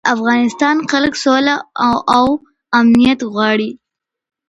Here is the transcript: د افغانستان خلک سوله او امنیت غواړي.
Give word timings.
د 0.03 0.05
افغانستان 0.15 0.75
خلک 0.91 1.13
سوله 1.23 1.55
او 2.17 2.27
امنیت 2.79 3.19
غواړي. 3.33 3.69